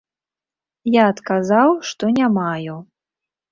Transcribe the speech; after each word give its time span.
Я 0.95 1.03
адказаў, 1.13 1.69
што 1.91 2.03
не 2.19 2.33
маю. 2.41 2.75